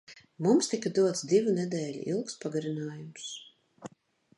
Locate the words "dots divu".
0.99-1.55